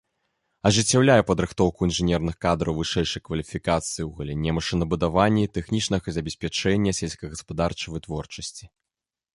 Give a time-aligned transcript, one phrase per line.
[0.67, 8.65] Ажыццяўляе падрыхтоўку інжынерных кадраў вышэйшай кваліфікацыі ў галіне машынабудавання і тэхнічнага забеспячэння сельскагаспадарчай вытворчасці.